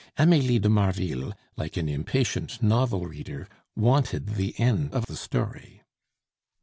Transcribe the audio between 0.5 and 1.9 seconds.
de Marville, like an